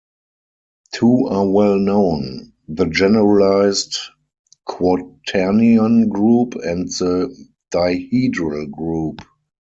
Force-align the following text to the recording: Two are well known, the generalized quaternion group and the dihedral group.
Two 0.95 1.27
are 1.27 1.47
well 1.47 1.77
known, 1.77 2.53
the 2.67 2.85
generalized 2.87 3.99
quaternion 4.67 6.09
group 6.09 6.55
and 6.55 6.87
the 6.87 7.47
dihedral 7.71 8.71
group. 8.71 9.21